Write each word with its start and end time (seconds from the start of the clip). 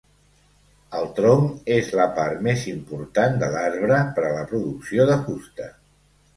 El 0.99 1.03
tronc 1.19 1.69
és 1.75 1.91
la 1.99 2.07
part 2.15 2.41
més 2.49 2.65
important 2.73 3.39
de 3.45 3.53
l'arbre 3.59 4.03
per 4.19 4.27
a 4.33 4.35
la 4.41 4.51
producció 4.55 5.09
de 5.15 5.23
fusta. 5.31 5.73